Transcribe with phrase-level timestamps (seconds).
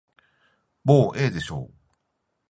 [0.83, 1.73] もうええでしょう。